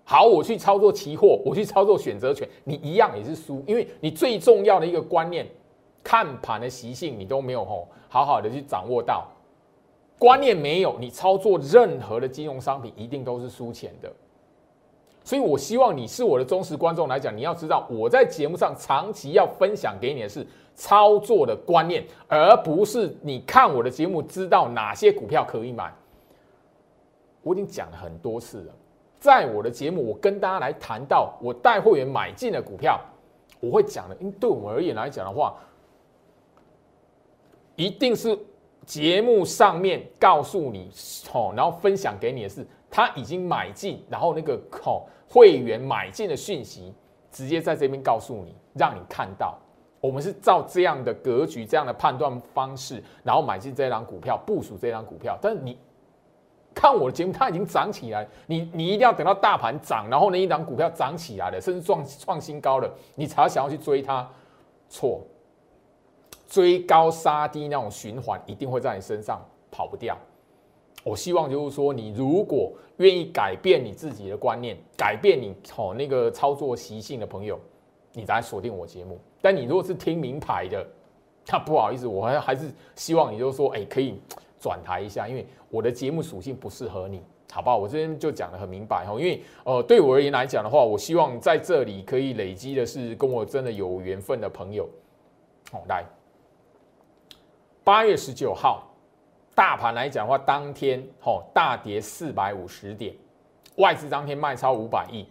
[0.05, 5.47] 好，我去操作期货，我去操作选择权，你一样也是输，因为你最重要的一个观念，
[6.03, 9.29] 看盘的习性你都没有吼，好好的去掌握到。
[10.19, 14.13] 观念没有，你操作任何的金融商品一定都是输钱的。
[15.23, 25.95] 所以，我希望你是我的忠实观众来讲，你要知道我在节目上长期要分享给你的是操作的观念，而不是你看我的节目知道哪些股票可以买。
[27.43, 28.75] 我已经讲了很多次了，
[29.19, 33.01] 在我的节目，我跟大家来谈到我带会员买进的股票，
[33.61, 35.57] 我会讲的，因为对我们而言来讲的话，
[37.77, 38.39] 一定是。
[38.87, 40.91] 节目上面告诉你，
[41.33, 46.93] 哦，然后分享给你的是他已经买进，然后那个哦会员买进的讯息，
[47.31, 49.57] 直接在这边告诉你，让你看到，
[50.01, 55.39] 我们是照这样的格局、这样的判断方式，然后买进这张股票，部署这张股票。
[55.41, 55.79] 但是你
[56.81, 64.27] 看我的节目，它已经涨起来，你你一定要等到大盘涨，然后那一档股票涨起来了，甚至创创新高了，你才想要去追它，
[64.89, 65.21] 错。
[66.49, 70.17] 追高杀低那种循环一定会在你身上跑不掉。
[71.05, 77.61] 我希望就是说，你如果愿意改变你自己的观念，改变你哦那个操作习性的朋友，
[78.15, 79.21] 你再锁定我节目。
[79.43, 80.87] 但你如果是听名牌的，
[81.47, 84.19] 那不好意思，我还还是希望你就是说，哎，可以
[84.59, 87.77] 转台一下，因为我的节目属性不适合你，好不好？
[87.77, 94.89] 我这边就讲的很明白哈，因为呃，对我而言来讲的话，我希望在这里可以累积的是跟我真的有缘分的朋友，
[95.71, 96.05] 好来。
[97.85, 98.85] 八月十九号，
[99.55, 103.15] 大盘来讲的话，当天哦大跌四百五十点，
[103.77, 105.27] 外资当天卖超五百亿，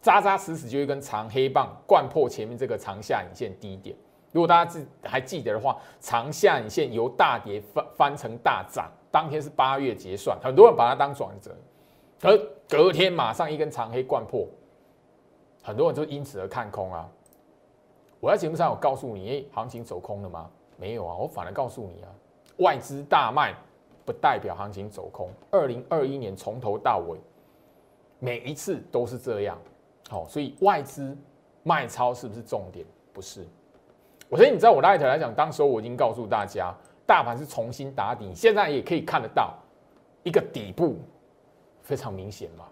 [0.00, 3.96] 扎扎实实就一根长黑棒，贯破前面这个长下影线低点。
[4.32, 11.54] 如果大家记还记得的话，长下影线由大跌翻翻成大涨，当天是八月结算，很多人把它当转折，
[12.22, 12.36] 而
[12.68, 14.44] 隔天马上一根长黑贯破，
[15.62, 17.08] 很多人就因此而看空啊。
[18.18, 20.50] 我在节目上有告诉你，哎，行情走空了吗？
[20.76, 22.10] 没有啊，我反而告诉你啊，
[22.56, 23.54] 外资大卖
[24.04, 25.30] 不代表行情走空。
[25.52, 27.16] 二零二一年从头到尾，
[28.18, 29.56] 每一次都是这样。
[30.10, 31.16] 好，所以外资
[31.62, 32.84] 卖超是不是重点？
[33.12, 33.46] 不是。
[34.28, 36.74] 我相信你知道我那一条来讲，当时候我已经告诉大家，
[37.06, 39.54] 大盘是重新打底，现在也可以看得到
[40.22, 40.96] 一个底部
[41.82, 42.64] 非常明显嘛。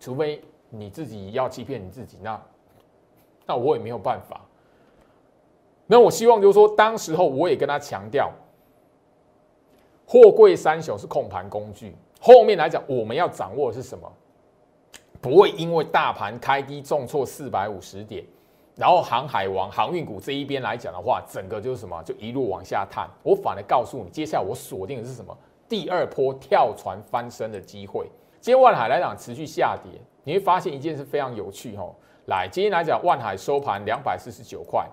[0.00, 2.40] 除非你自己要欺骗你自己，那
[3.46, 4.40] 那我也没有办法。
[5.86, 8.32] 那我希望就是说，当时候我也跟他强调，
[10.06, 14.10] 货柜三雄是控盘工具，后面来讲我们要掌握的是什么？
[15.20, 18.24] 不会因为大盘开低重挫四百五十点，
[18.76, 23.08] 然后航海王航运股这一边来讲的话，整个就是什么，就一路往下探。
[23.22, 25.36] 我反而告诉你，接下来我锁定的是什么？
[25.68, 28.10] 第二波跳船翻身的机会。
[28.40, 29.92] 今天万海来讲持续下跌，
[30.24, 31.94] 你会发现一件事非常有趣哦。
[32.26, 34.86] 来，今天来讲万海收盘两百四十九块。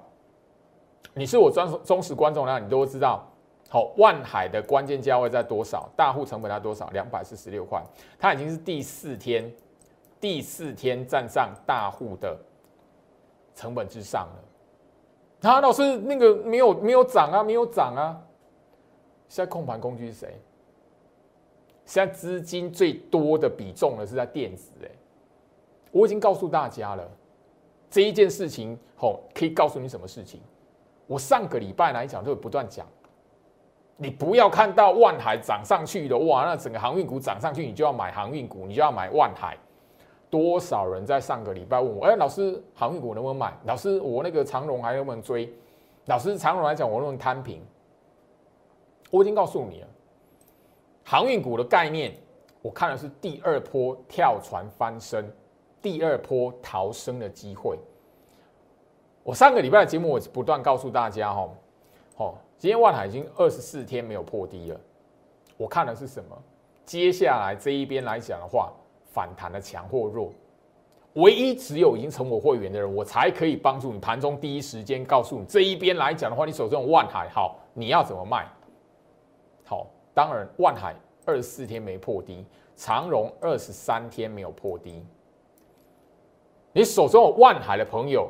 [1.14, 3.28] 你是我忠忠实观众呢，你都知道。
[3.70, 5.90] 好，万海的关键价位在多少？
[5.96, 6.90] 大户成本在多少？
[6.92, 7.82] 两百四十六块。
[8.20, 9.52] 它已经是第四天，
[10.20, 12.38] 第四天站上大户的
[13.56, 14.44] 成本之上了。
[15.42, 18.22] 他老师那个没有没有涨啊，没有涨啊。
[19.28, 20.40] 现在控盘工具是谁？
[21.86, 24.72] 现在资金最多的比重呢是在电子。
[24.84, 24.90] 哎，
[25.92, 27.10] 我已经告诉大家了，
[27.90, 30.40] 这一件事情，吼，可以告诉你什么事情？
[31.08, 32.88] 我上个礼拜来讲，都会不断讲，
[33.98, 39.58] 你不要看到万海涨上去的哇，那整个航运股涨上去，你就要买航运股，你就要买万海。
[40.32, 43.54] 多少人在上个礼拜问我，哎，老师，航运股能不能买？
[43.66, 45.54] 老师，我那个长荣还能不能追？
[46.06, 47.62] 老师，长荣来讲，我能不能摊平？
[49.12, 49.88] 我已经告诉你了，
[51.04, 52.16] 航运股的概念，
[52.62, 55.30] 我看的是第二波跳船翻身，
[55.82, 57.78] 第二波逃生的机会。
[59.22, 61.50] 我上个礼拜的节目，我不断告诉大家，哈，
[62.16, 64.80] 哦，今天万海已经二十四天没有破低了。
[65.58, 66.36] 我看的是什么？
[66.86, 68.74] 接下来这一边来讲的话，
[69.12, 70.32] 反弹的强或弱，
[71.14, 78.48] 唯一只有已经成我会员的人，我才可以帮助你盘中第一时间告诉你这一边来讲的话，你手中有万海好，你要怎么卖？
[79.66, 80.96] 好，当然万海
[81.26, 82.46] 二十四天没破低，
[82.76, 85.04] 长荣二十三天没有破低，
[86.72, 88.30] 你手中有万海的朋友。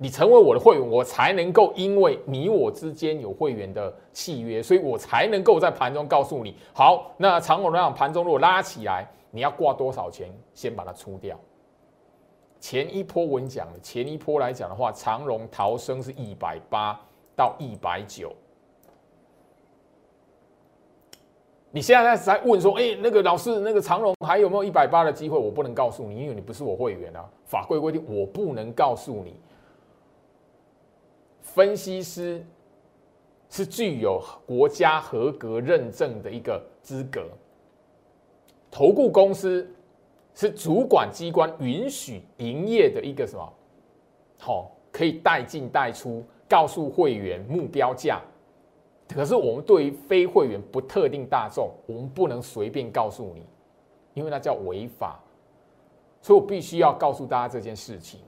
[0.00, 11.36] 你成为我的会员，我才能够因为你我之间有会员的契约，所以我才能够在盘中告诉你，好，那长虹那样盘中如果拉起来，你要挂多少钱，先把它出掉。
[12.60, 17.00] 前一波我讲了，前一波来讲的话，长荣逃生是一百八
[17.34, 18.32] 到一百九。
[21.70, 25.36] 你现在在问说，哎，那个老师，那个长荣还有没有一百八的机会？
[25.36, 29.34] 我不能告诉你，因为你不是我会员啊，法规规定我不能告诉你。
[31.58, 32.40] 分析师
[33.50, 37.28] 是具有国家合格认证的一个资格，
[38.70, 39.68] 投顾公司
[40.36, 43.52] 是主管机关允许营业的一个什么？
[44.38, 48.22] 好，可以带进带出，告诉会员目标价。
[49.12, 53.44] 可是我们对于非会员不特定大众，我们不能随便告诉你，
[54.14, 55.18] 因为那叫违法。
[56.22, 58.20] 所以我必须要告诉大家这件事情。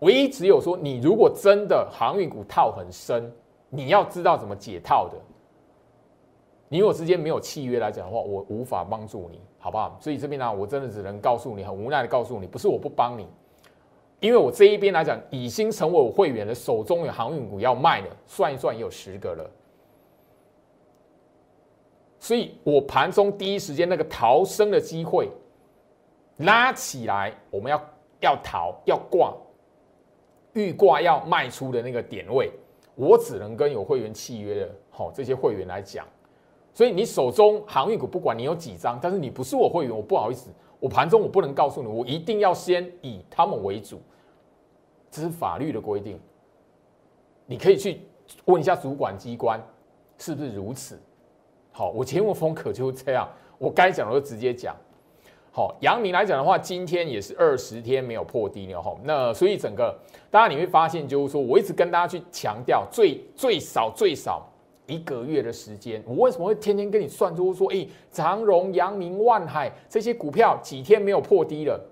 [0.00, 3.32] 唯一只有说，你如果真的航运股套很深，
[3.68, 5.16] 你要知道怎么解套的。
[6.68, 9.96] 你我之间没有契约来讲的话，我无法帮助你，好不好？
[10.00, 13.26] 所以这边呢，我真的只能告诉你，很无奈的告诉你，不是我不帮你，
[14.20, 19.50] 因为我这一边来讲，已经成为我会员的手中有航运股要卖的，算一算也有十个了。
[22.20, 25.30] 所以我盘中第一时间那个逃生的机会
[26.36, 27.82] 拉起来，我们要
[28.20, 29.34] 要逃要挂。
[30.54, 32.50] 预挂要卖出的那个点位，
[32.94, 36.06] 我只能跟有会员契约的，好这些会员来讲。
[36.74, 44.00] 所以你手中航运股，不管你有几张，但是你不是我会员，我不好意思，我盘中我不能告诉你，我一定要先以他们为主，
[45.10, 46.20] 这是法律的规定。
[47.46, 48.02] 你可以去
[48.44, 49.60] 问一下主管机关
[50.18, 51.00] 是不是如此。
[51.72, 53.28] 好，我节目风格就是这样，
[53.58, 54.76] 我该讲的就直接讲。
[55.58, 58.96] 好，阳明来讲的话，今天也是二十天没有破低了哈。
[59.02, 59.92] 那所以整个，
[60.30, 64.48] 大家你会发现，就是说我一直跟大家去强调，最最少最少
[64.86, 71.84] 一个月的时间，我为什么会天天跟你算出说，哎，长荣、阳明、万海这些股票几天没有破低了？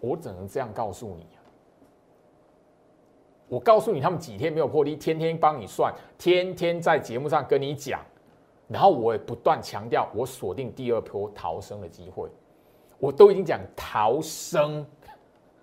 [0.00, 1.26] 我只能这样告诉你
[3.46, 8.00] 我告诉你，他们几天没有破低，天天帮你算，天天在节目上跟你讲，
[8.68, 12.30] 然后我也不断强调，我锁定第二波逃生的机会，
[12.98, 14.86] 我都已经讲逃生。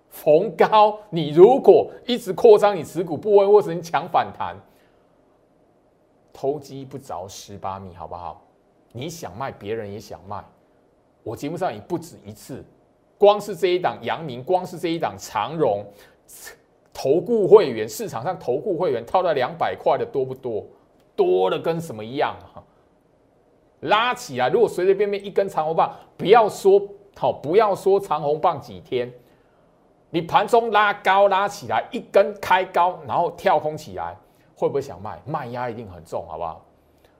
[0.09, 4.55] 逢高，你如果一直扩张你持股部位，或者你抢反弹，
[6.31, 8.45] 偷鸡不着蚀把米，好不好？
[8.91, 10.45] 你想卖，别人也想卖。
[11.23, 12.63] 我节目上也不止一次，
[13.17, 15.83] 光是这一档阳明，光是这一档长荣，
[16.93, 20.63] 投顾会员市场上投顾会员套在两百块的多不多？
[21.15, 22.61] 多的跟什么一样啊？
[23.79, 26.79] 拉起来，如果随随便便一根长红棒，不要说
[27.17, 29.11] 好，不要说长红棒几天。
[30.09, 34.15] 你盘中拉高拉起来，一根开高，然后跳空起来，
[34.55, 35.19] 会不会想卖？
[35.25, 36.63] 卖压一定很重，好不好？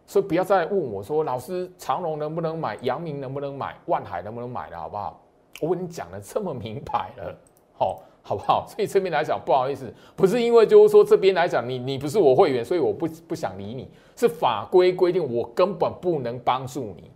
[0.06, 2.78] 所以不要再问我说，老师长隆能不能买？
[2.82, 3.76] 阳明能不能买？
[3.86, 5.20] 万海能不能买了，好不好？
[5.62, 7.36] 我跟你讲的这么明白了，
[7.78, 8.66] 好，好不好？
[8.68, 17.10] 所以这边来讲，不好意思，不是因为就是说这边来讲，你你不是我会员，所以我不不想理你，是法规规定，我根本不能帮助你。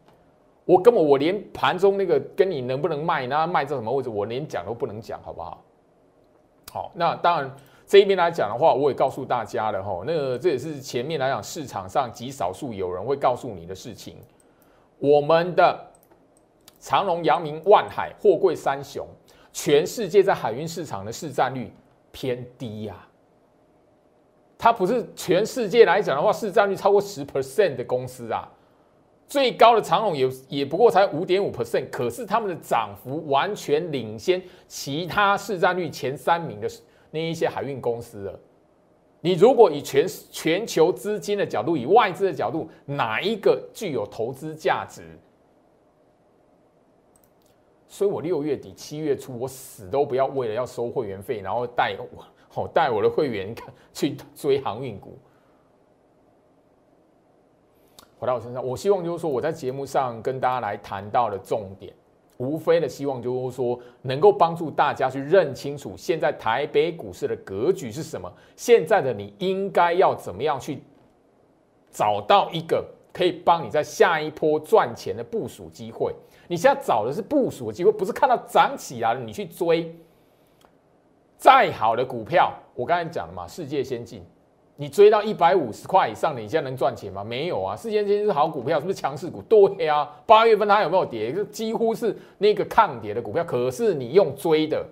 [0.68, 5.63] 我根本我连盘中那个跟你能不能卖，那卖在什么位置，我连讲都不能讲，好不好？
[6.74, 7.49] 好，那当然
[7.86, 14.18] 这一边来讲的话，我也告诉大家了哈，那个这也是前面来讲市场上极少数有人会告诉你的事情。
[14.99, 15.80] 我们的
[16.82, 19.07] 长隆、阳明、万海、货柜三雄，
[19.53, 21.72] 全世界在海运市场的市占率
[22.11, 23.07] 偏低呀。
[24.57, 28.51] 它不是全世界来讲的话，市占率超过十 percent 的公司啊。
[29.28, 36.69] 最高的长隆也也不过才五点五 percent，可是他们的涨幅完全领先其他市占率前三名的
[37.11, 38.39] 那一些海运公司了。
[39.19, 45.03] 你如果以全全球资金的角度，以外资的角度，哪一个具有投资价值？
[47.89, 51.97] 所以我六月底七月初，我死都不要为了要收会员费，然后带
[52.53, 53.53] 我带我的会员
[53.91, 55.17] 去追航运股。
[58.20, 61.93] 回到我身上，我希望就是说，我在节目上跟大家来谈到的重点，
[62.38, 68.32] 无非的希望就是说，能够帮助大家去认清楚现在台北股市的格局是什么。
[68.55, 70.82] 现在的你应该要怎么样去
[71.91, 76.13] 找到一个可以帮你在下一波赚钱的部署机会？
[76.47, 79.95] 你现在找的是部署的机会，不是看到涨起来了你去追。
[81.38, 84.26] 再好的股票，我刚才讲了嘛，世界先进。
[84.80, 87.23] 你追到一百五十块以上，你现在能赚钱吗？
[87.23, 87.75] 没有啊！
[87.75, 89.41] 世界先是好股票，是不是强势股？
[89.41, 91.34] 对啊，八月份它有没有跌？
[91.45, 93.43] 几乎是那个抗跌的股票。
[93.43, 94.86] 可是你用追的，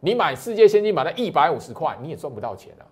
[0.00, 2.86] 你买世界先进买到一百五十块，你也赚不到钱了。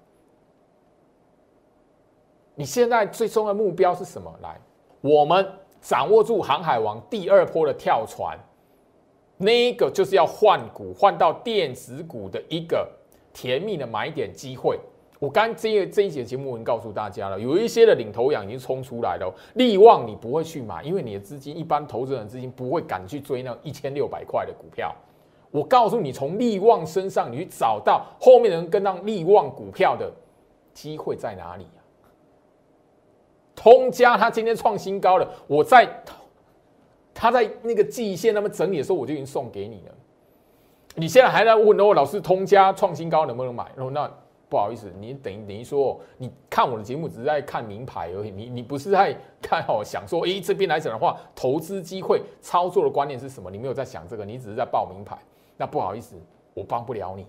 [2.55, 4.33] 你现在最终的目标是什么？
[4.41, 4.57] 来，
[5.01, 5.45] 我们
[5.81, 8.39] 掌握住航海王第二波的跳船，
[9.37, 12.89] 那个就是要换股换到电子股的一个
[13.33, 14.79] 甜蜜的买点机会。
[15.25, 19.35] 我刚这这一节节目已经告诉大家了，有一些的领头羊已经冲出来了。
[19.55, 24.95] 利旺你不会去买，因为你的资金一般投资人资金不会敢去追那一千六百块的股票。
[25.51, 30.12] 我告诉你，从利旺身上你去找到后面能跟上利旺股票的
[30.75, 31.81] 机会在哪里呀？
[33.57, 35.89] 通家他今天创新高了，我在
[37.14, 39.95] 他在那个季线那么整理的时候，我就已经送给你了。
[40.97, 43.64] 你现在还在问哦，老师通家创新高能不能买？
[43.79, 44.11] 哦那。
[44.49, 53.51] 不好意思，你等于等于说，你看我的节目只是在看名牌而已，你你不是在看哦，想说，诶，这边来讲的话，投资机会、操作的观念是什么？
[53.51, 55.17] 你没有在想这个，你只是在报名牌。
[55.57, 56.17] 那不好意思，
[56.53, 57.27] 我帮不了你。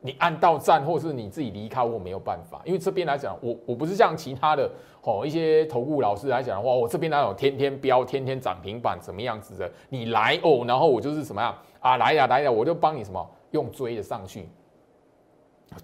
[0.00, 2.60] 你按到站，或是你自己离开，我没有办法。
[2.64, 4.70] 因为这边来讲，我我不是像其他的
[5.02, 9.72] 哦一些投顾老师来讲的话，我这边哪有天天标、天天涨停板怎么样子的？
[9.88, 11.96] 你来哦，然后我就是什么样啊？
[11.96, 14.48] 来呀来呀，我就帮你什么用追的上去。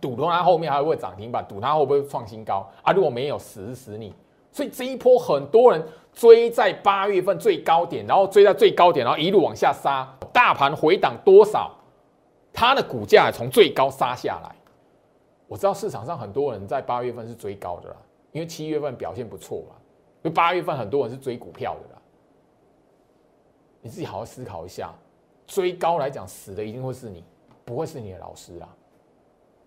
[0.01, 2.93] 赌它后面还会会涨停板，赌它会不会创新高啊？
[2.93, 4.15] 如果没有，死死你！
[4.51, 5.83] 所以这一波很多人
[6.13, 11.71] 追在八月份最高点，然后追在最高点，然后一路往下杀，大盘回档多少，
[12.53, 14.55] 它的股价从最高杀下来。
[15.49, 17.97] 我知道市场上很多人在八月份是追高的啦，
[18.33, 19.77] 因为七月份表现不错嘛，
[20.23, 22.03] 因为八月份很多人是追股票的啦。
[23.81, 24.93] 你自己好好思考一下，
[25.47, 27.25] 追高来讲，死的一定会是你，
[27.65, 28.69] 不会是你的老师啊。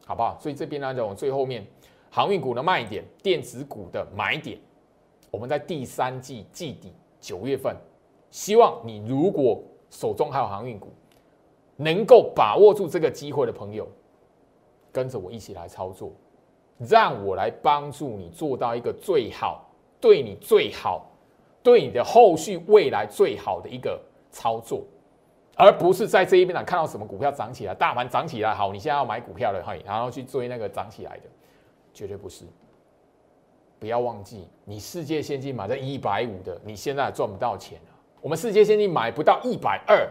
[0.05, 0.37] 好不好？
[0.39, 1.65] 所以这边呢，我最后面
[2.09, 4.57] 航运股的卖点，电子股的买点，
[5.31, 7.75] 我们在第三季季底九月份，
[8.29, 10.89] 希望你如果手中还有航运股，
[11.75, 13.87] 能够把握住这个机会的朋友，
[14.91, 16.11] 跟着我一起来操作，
[16.77, 19.67] 让我来帮助你做到一个最好，
[19.99, 21.09] 对你最好，
[21.63, 23.99] 对你的后续未来最好的一个
[24.29, 24.83] 操作。
[25.55, 31.23] 而不是在这一边呢看到什么股票涨起来，大盘涨起来，好，你现在要买股票了，嘿，然后去追那个涨起来的，
[31.93, 32.45] 绝对不是。
[33.79, 37.95] 不要忘记，你世界先进买在一百五的，你现在赚不到钱了。
[38.21, 40.07] 我们世界先进买不到一百二。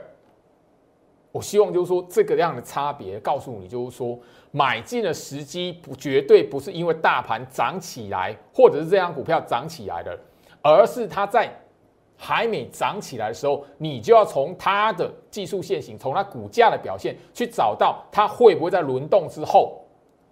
[1.32, 4.16] 我希望就是说这个样的差别，告诉你就是说，
[4.52, 10.16] 买进的时机不绝对不是因为大盘涨起来，或者是这张股票涨起来的，
[10.62, 11.50] 而是它在
[12.16, 19.80] 还没涨起来的时候，你就要从它的技术线型，从它股价的表现去找到它会不会在轮动之后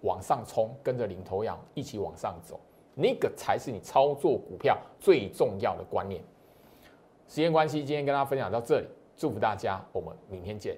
[0.01, 2.59] 往上冲，跟着领头羊一起往上走。
[2.95, 6.21] 那个才是你操作股票最重要的观念。
[7.27, 10.77] 时间关系，今天跟大家分享到这里，祝福大家，我们明天见。